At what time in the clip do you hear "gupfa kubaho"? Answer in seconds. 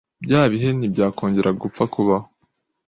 1.61-2.27